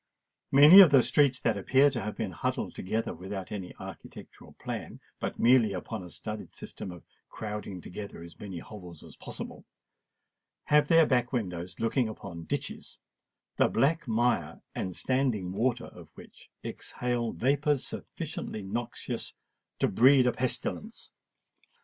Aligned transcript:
Many 0.51 0.79
of 0.79 0.89
the 0.89 1.03
streets, 1.03 1.39
that 1.41 1.59
appear 1.59 1.91
to 1.91 2.01
have 2.01 2.15
been 2.17 2.31
huddled 2.31 2.73
together 2.73 3.13
without 3.13 3.51
any 3.51 3.75
architectural 3.75 4.53
plan, 4.53 4.99
but 5.19 5.37
merely 5.37 5.73
upon 5.73 6.01
a 6.03 6.09
studied 6.09 6.51
system 6.51 6.89
of 6.91 7.03
crowding 7.29 7.81
together 7.81 8.23
as 8.23 8.39
many 8.39 8.57
hovels 8.57 9.03
as 9.03 9.15
possible, 9.15 9.63
have 10.63 10.87
their 10.87 11.05
back 11.05 11.31
windows 11.31 11.79
looking 11.79 12.09
upon 12.09 12.45
ditches, 12.45 12.97
the 13.57 13.67
black 13.67 14.07
mire 14.07 14.59
and 14.73 14.95
standing 14.95 15.51
water 15.51 15.85
of 15.85 16.09
which 16.15 16.49
exhale 16.65 17.31
vapours 17.31 17.85
sufficiently 17.85 18.63
noxious 18.63 19.33
to 19.77 19.87
breed 19.87 20.25
a 20.25 20.31
pestilence. 20.31 21.11